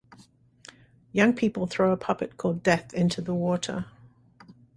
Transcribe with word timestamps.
Young 1.11 1.35
people 1.35 1.67
throw 1.67 1.91
a 1.91 1.95
puppet 1.95 2.35
called 2.35 2.63
Death 2.63 2.91
into 2.91 3.21
the 3.21 3.35
water. 3.35 3.85